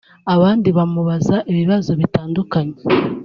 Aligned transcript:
abandi 0.33 0.69
bamubaza 0.77 1.35
ibibazo 1.51 1.91
bitandukanye 1.99 2.77